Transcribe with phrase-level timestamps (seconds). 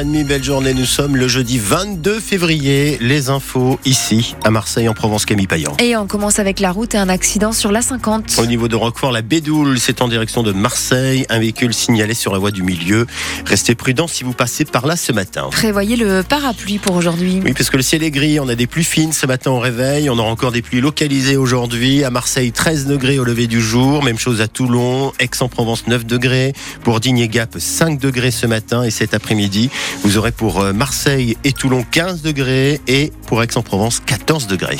[0.00, 0.74] 6h30, belle journée.
[0.74, 2.96] Nous sommes le jeudi 22 février.
[3.00, 5.76] Les infos ici, à Marseille, en Provence, Camille Payan.
[5.78, 8.38] Et on commence avec la route et un accident sur la 50.
[8.38, 11.26] Au niveau de Roquefort, la Bédoule, c'est en direction de Marseille.
[11.28, 13.06] Un véhicule signalé sur la voie du milieu.
[13.46, 15.48] Restez prudents si vous passez par là ce matin.
[15.50, 17.40] Prévoyez le parapluie pour aujourd'hui.
[17.44, 18.40] Oui, parce que le ciel est gris.
[18.40, 20.08] On a des pluies fines ce matin au réveil.
[20.08, 22.04] On aura encore des pluies localisées aujourd'hui.
[22.04, 24.02] À Marseille, 13 degrés au lever du jour.
[24.02, 25.12] Même chose à Toulon.
[25.18, 26.52] Aix-en-Provence, 9 degrés.
[26.84, 29.68] Pour Digne-Gap, 5 degrés ce matin et cet après-midi.
[30.02, 34.78] Vous aurez pour euh, Marseille et Toulon 15 degrés et pour Aix-en-Provence 14 degrés.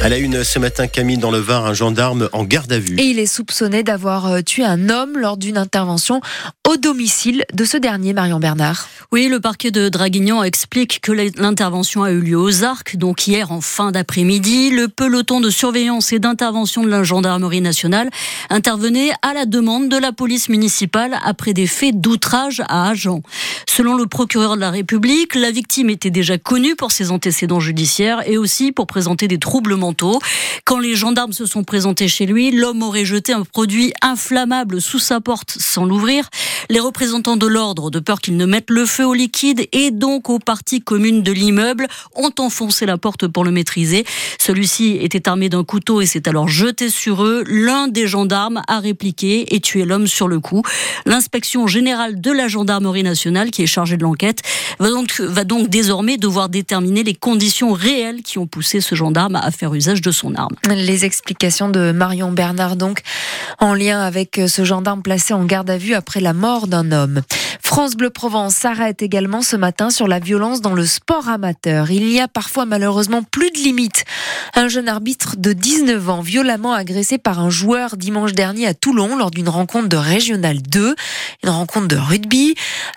[0.00, 3.00] À la une ce matin, Camille, dans le Var, un gendarme en garde à vue.
[3.00, 6.20] Et il est soupçonné d'avoir euh, tué un homme lors d'une intervention
[6.68, 8.86] au domicile de ce dernier, Marion Bernard.
[9.10, 13.50] Oui, le parquet de Draguignan explique que l'intervention a eu lieu aux Arcs, donc hier
[13.50, 14.70] en fin d'après-midi.
[14.70, 18.08] Le peloton de surveillance et d'intervention de la gendarmerie nationale
[18.50, 23.22] intervenait à la demande de la police municipale après des faits d'outrage à agents.
[23.66, 28.22] Selon le procureur de la République, la victime était déjà connue pour ses antécédents judiciaires
[28.26, 29.87] et aussi pour présenter des troubles mentaux.
[30.64, 34.98] Quand les gendarmes se sont présentés chez lui, l'homme aurait jeté un produit inflammable sous
[34.98, 36.28] sa porte sans l'ouvrir.
[36.70, 40.28] Les représentants de l'ordre, de peur qu'ils ne mettent le feu au liquide et donc
[40.28, 44.04] aux parties communes de l'immeuble, ont enfoncé la porte pour le maîtriser.
[44.38, 47.44] Celui-ci était armé d'un couteau et s'est alors jeté sur eux.
[47.46, 50.62] L'un des gendarmes a répliqué et tué l'homme sur le coup.
[51.06, 54.42] L'inspection générale de la gendarmerie nationale, qui est chargée de l'enquête,
[54.78, 59.36] va donc, va donc désormais devoir déterminer les conditions réelles qui ont poussé ce gendarme
[59.36, 59.74] à faire
[60.68, 63.02] Les explications de Marion Bernard, donc,
[63.58, 67.22] en lien avec ce gendarme placé en garde à vue après la mort d'un homme.
[67.62, 71.90] France Bleu Provence s'arrête également ce matin sur la violence dans le sport amateur.
[71.90, 74.04] Il y a parfois malheureusement plus de limites.
[74.54, 79.16] Un jeune arbitre de 19 ans violemment agressé par un joueur dimanche dernier à Toulon
[79.16, 80.94] lors d'une rencontre de Régional 2,
[81.44, 82.54] une rencontre de rugby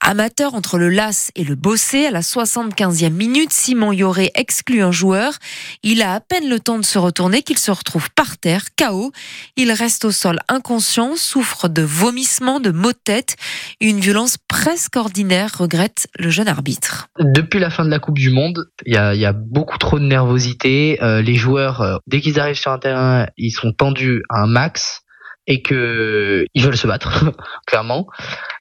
[0.00, 2.06] amateur entre le LAS et le Bossé.
[2.06, 5.34] À la 75e minute, Simon Yoré exclut un joueur.
[5.82, 9.12] Il a à peine le temps de se retourner qu'il se retrouve par terre, KO.
[9.56, 13.36] Il reste au sol inconscient, souffre de vomissements, de maux de tête.
[13.80, 17.08] Une violence presque ordinaire, regrette le jeune arbitre.
[17.18, 21.02] Depuis la fin de la Coupe du Monde, il y a, beaucoup trop de nervosité.
[21.02, 24.46] Euh, les joueurs, euh, dès qu'ils arrivent sur un terrain, ils sont tendus à un
[24.46, 25.02] max
[25.46, 27.24] et que ils veulent se battre,
[27.66, 28.06] clairement.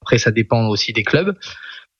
[0.01, 1.35] Après, ça dépend aussi des clubs.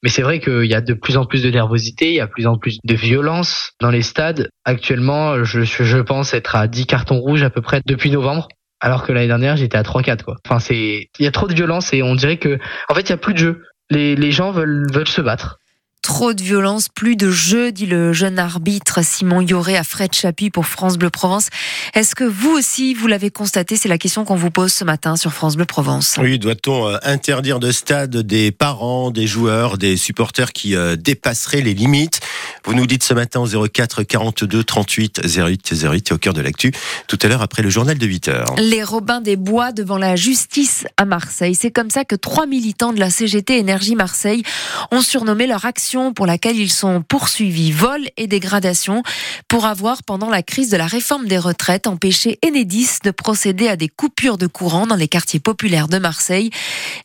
[0.03, 2.25] Mais c'est vrai qu'il y a de plus en plus de nervosité, il y a
[2.25, 4.49] de plus en plus de violence dans les stades.
[4.65, 8.47] Actuellement, je, je pense être à 10 cartons rouges à peu près depuis novembre.
[8.79, 10.37] Alors que l'année dernière, j'étais à 3-4, quoi.
[10.45, 12.57] Enfin, c'est, il y a trop de violence et on dirait que,
[12.89, 13.63] en fait, il y a plus de jeu.
[13.91, 15.59] Les, les gens veulent, veulent se battre.
[16.01, 20.49] Trop de violence, plus de jeu, dit le jeune arbitre Simon Yoré à Fred Chapuis
[20.49, 21.49] pour France Bleu Provence.
[21.93, 23.75] Est-ce que vous aussi, vous l'avez constaté?
[23.75, 26.17] C'est la question qu'on vous pose ce matin sur France Bleu Provence.
[26.19, 31.61] Oui, doit-on euh, interdire de stade des parents, des joueurs, des supporters qui euh, dépasseraient
[31.61, 32.19] les limites?
[32.65, 36.71] Vous nous dites ce matin au 04 42 38 08 08 au cœur de l'actu,
[37.07, 38.55] tout à l'heure après le journal de 8 heures.
[38.57, 41.53] Les Robins des Bois devant la justice à Marseille.
[41.53, 44.41] C'est comme ça que trois militants de la CGT Énergie Marseille
[44.89, 49.03] ont surnommé leur action pour laquelle ils sont poursuivis, vol et dégradation,
[49.47, 53.75] pour avoir, pendant la crise de la réforme des retraites, empêché Enedis de procéder à
[53.75, 56.49] des coupures de courant dans les quartiers populaires de Marseille.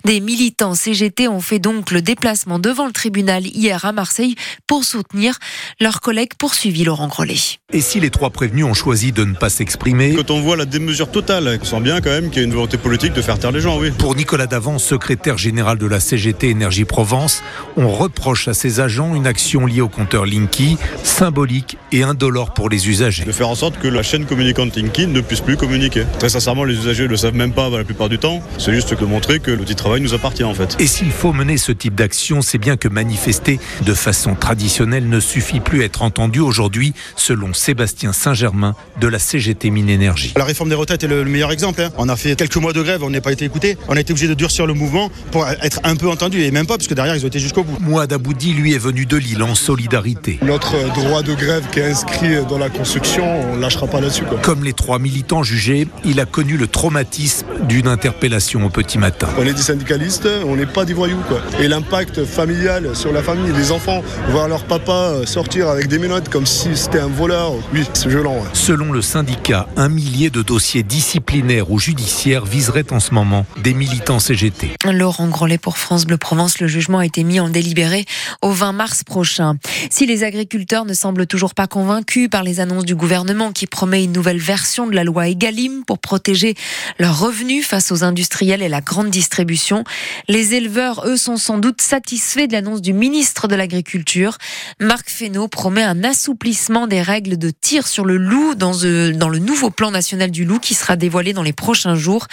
[0.04, 4.36] Des militants CGT ont fait donc le déplacement devant le tribunal hier à Marseille
[4.66, 5.38] pour soutenir
[5.80, 7.58] leurs collègues poursuivis, Laurent Grellet.
[7.72, 10.14] Et si les trois prévenus ont choisi de ne pas s'exprimer?
[10.14, 12.54] Quand on voit la démesure totale, on sent bien quand même qu'il y a une
[12.54, 13.90] volonté politique de faire taire les gens, oui.
[13.90, 17.42] Pour Nicolas Davant, secrétaire général de la CGT Énergie Provence,
[17.76, 22.68] on reproche à ces agents une action liée au compteur Linky, symbolique et indolore pour
[22.68, 23.24] les usagers.
[23.24, 26.04] De faire en sorte que la chaîne communicante Linky ne puisse plus communiquer.
[26.18, 28.42] Très sincèrement, les usagers ne le savent même pas la plupart du temps.
[28.58, 30.76] C'est juste que montrer que l'outil de travail nous appartient en fait.
[30.78, 35.20] Et s'il faut mener ce type d'action, c'est bien que manifester de façon traditionnelle ne
[35.20, 40.34] suffit plus à être entendu aujourd'hui, selon Sébastien Saint-Germain de la CGT Mine Énergie.
[40.36, 41.80] La réforme des retraites est le meilleur exemple.
[41.82, 41.90] Hein.
[41.96, 43.76] On a fait quelques mois de grève, on n'a pas été écouté.
[43.88, 46.66] On a été obligé de durcir le mouvement pour être un peu entendu et même
[46.66, 47.76] pas parce que derrière ils ont été jusqu'au bout.
[47.80, 50.38] Moi Aboudi lui est venu de Lille en solidarité.
[50.42, 54.24] Notre droit de grève qui est inscrit dans la construction, on lâchera pas là-dessus.
[54.42, 59.28] Comme les trois militants jugés, il a connu le traumatisme d'une interpellation au petit matin.
[59.38, 61.22] On est des syndicalistes, on n'est pas des voyous.
[61.28, 61.40] Quoi.
[61.60, 66.28] Et l'impact familial sur la famille, les enfants, voir leur papa sortir avec des menottes
[66.28, 68.36] comme si c'était un voleur, oui, c'est violent.
[68.52, 73.74] Selon le syndicat, un millier de dossiers disciplinaires ou judiciaires viseraient en ce moment des
[73.74, 74.72] militants CGT.
[74.84, 78.04] Laurent Grollet pour France Bleu Provence, le jugement a été mis en délibéré
[78.42, 79.56] au 20 mars prochain.
[79.90, 84.02] Si les agriculteurs ne semblent toujours pas convaincus par les annonces du gouvernement qui promet
[84.02, 86.54] une nouvelle version de la loi Egalim pour protéger
[86.98, 89.84] leurs revenus face aux industriels et la grande distribution,
[90.26, 94.38] les éleveurs, eux, sont sans doute satisfaits de l'annonce du ministre de l'Agriculture.
[94.80, 99.38] Marc Fesneau promet un assouplissement des règles de tir sur le loup dans, dans le
[99.38, 102.26] nouveau plan national du loup qui sera dévoilé dans les prochains jours.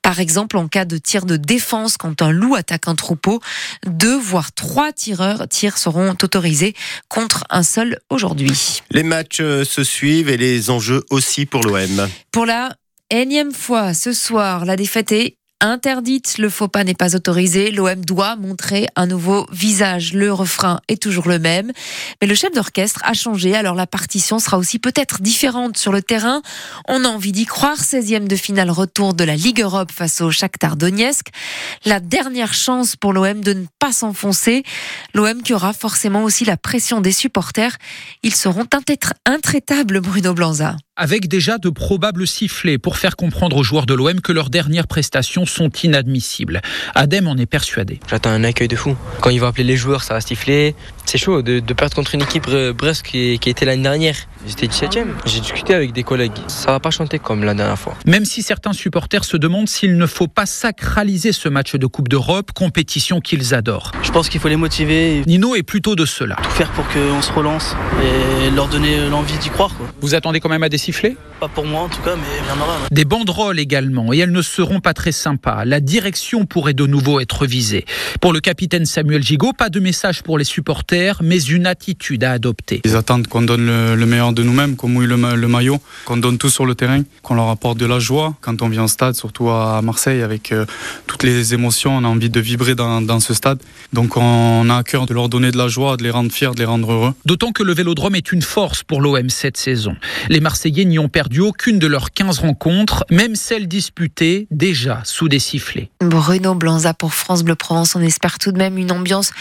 [0.00, 3.40] Par exemple, en cas de tir de défense quand un loup attaque un troupeau,
[3.86, 6.74] deux voire trois tireurs tirs seront autorisés
[7.08, 8.82] contre un seul aujourd'hui.
[8.90, 12.08] Les matchs euh, se suivent et les enjeux aussi pour l'OM.
[12.30, 12.74] Pour la
[13.10, 16.38] énième fois ce soir, la défaite est interdite.
[16.38, 17.70] Le faux pas n'est pas autorisé.
[17.70, 20.12] L'OM doit montrer un nouveau visage.
[20.12, 21.72] Le refrain est toujours le même.
[22.20, 23.54] Mais le chef d'orchestre a changé.
[23.54, 26.42] Alors la partition sera aussi peut-être différente sur le terrain.
[26.88, 27.78] On a envie d'y croire.
[27.78, 31.28] 16e de finale retour de la Ligue Europe face au Shakhtar Donetsk.
[31.84, 34.62] La dernière chance pour l'OM de ne pas s'enfoncer.
[35.14, 37.76] L'OM qui aura forcément aussi la pression des supporters.
[38.22, 38.66] Ils seront
[39.26, 44.20] intraitables, Bruno Blanza avec déjà de probables sifflets pour faire comprendre aux joueurs de l'OM
[44.20, 46.62] que leurs dernières prestations sont inadmissibles.
[46.94, 48.00] Adem en est persuadé.
[48.08, 48.96] J'attends un accueil de fou.
[49.20, 50.74] Quand il va appeler les joueurs, ça va siffler.
[51.06, 54.16] C'est chaud de, perdre contre une équipe Brest qui, qui était l'année dernière.
[54.46, 55.06] J'étais 17ème.
[55.24, 56.32] J'ai discuté avec des collègues.
[56.48, 57.94] Ça va pas chanter comme la dernière fois.
[58.06, 62.08] Même si certains supporters se demandent s'il ne faut pas sacraliser ce match de Coupe
[62.08, 63.92] d'Europe, compétition qu'ils adorent.
[64.02, 65.22] Je pense qu'il faut les motiver.
[65.26, 66.36] Nino est plutôt de cela.
[66.42, 69.70] Tout faire pour qu'on se relance et leur donner l'envie d'y croire.
[70.00, 70.78] Vous attendez quand même à des
[71.40, 72.78] pas pour moi en tout cas, mais il y en aura.
[72.90, 75.64] Des banderoles également, et elles ne seront pas très sympas.
[75.64, 77.84] La direction pourrait de nouveau être visée.
[78.20, 82.32] Pour le capitaine Samuel Gigot, pas de message pour les supporters, mais une attitude à
[82.32, 82.80] adopter.
[82.84, 86.50] Ils attendent qu'on donne le, meilleur de nous-mêmes, qu'on mouille le, maillot, qu'on donne tout
[86.50, 88.34] sur le terrain, qu'on leur apporte de la joie.
[88.40, 90.66] Quand on vient au stade, surtout à Marseille, avec euh,
[91.06, 93.58] toutes les émotions, on a envie de vibrer dans, dans ce stade.
[93.92, 96.52] Donc on a à cœur de leur donner de la joie, de les rendre fiers,
[96.54, 97.14] de les rendre heureux.
[97.24, 99.96] D'autant que le vélodrome est une force pour l'OM cette saison.
[100.28, 105.28] Les Marseillais n'y ont perdu aucune de leurs 15 rencontres, même celles disputées déjà sous
[105.28, 105.90] des sifflets.
[106.00, 107.96] Bruno Blanza pour France Bleu Provence.
[107.96, 109.32] On espère tout de même une ambiance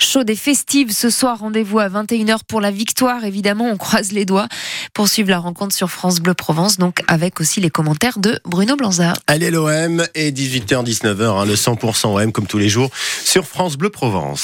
[0.00, 1.40] chaude et festive ce soir.
[1.40, 3.24] Rendez-vous à 21h pour la victoire.
[3.24, 4.46] Évidemment, on croise les doigts
[4.94, 8.76] pour suivre la rencontre sur France Bleu Provence, donc avec aussi les commentaires de Bruno
[8.76, 9.14] Blanza.
[9.26, 12.88] Allez l'OM et 18h-19h, hein, le 100% OM comme tous les jours
[13.24, 14.40] sur France Bleu Provence.